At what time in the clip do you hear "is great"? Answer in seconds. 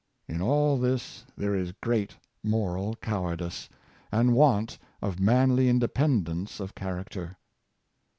1.53-2.17